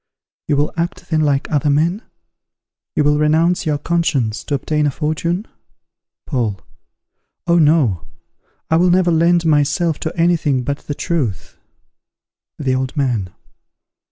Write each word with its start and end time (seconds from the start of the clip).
_You 0.47 0.55
will 0.57 0.73
act 0.77 1.11
then 1.11 1.21
like 1.21 1.47
other 1.51 1.69
men? 1.69 2.01
you 2.95 3.03
will 3.03 3.19
renounce 3.19 3.67
your 3.67 3.77
conscience 3.77 4.43
to 4.45 4.55
obtain 4.55 4.87
a 4.87 4.89
fortune? 4.89 5.45
Paul. 6.25 6.59
Oh 7.45 7.59
no! 7.59 8.07
I 8.71 8.77
will 8.77 8.89
never 8.89 9.11
lend 9.11 9.45
myself 9.45 9.99
to 9.99 10.17
any 10.19 10.37
thing 10.37 10.63
but 10.63 10.79
the 10.87 10.95
truth. 10.95 11.55
_The 12.59 12.75
Old 12.75 12.97
Man. 12.97 13.29